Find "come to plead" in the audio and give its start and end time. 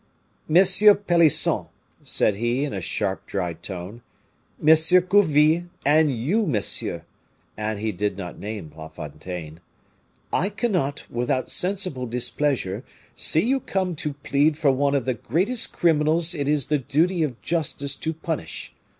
13.59-14.57